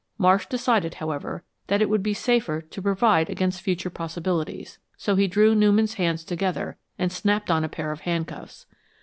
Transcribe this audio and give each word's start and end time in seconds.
Marsh 0.17 0.47
decided, 0.47 0.95
however, 0.95 1.43
that 1.67 1.79
it 1.79 1.87
would 1.87 2.01
be 2.01 2.15
safer 2.15 2.59
to 2.63 2.81
provide 2.81 3.29
against 3.29 3.61
future 3.61 3.91
possibilities, 3.91 4.79
so 4.97 5.15
he 5.15 5.27
drew 5.27 5.53
Newman's 5.53 5.93
hands 5.93 6.23
together 6.23 6.75
and 6.97 7.11
snapped 7.11 7.51
on 7.51 7.63
a 7.63 7.69
pair 7.69 7.91
of 7.91 7.99
handcuffs. 7.99 8.65